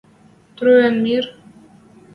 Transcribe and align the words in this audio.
Труйыш 0.55 0.95
мир 1.05 1.25